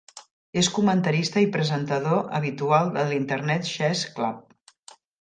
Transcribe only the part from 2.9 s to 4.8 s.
de l'Internet Chess Club.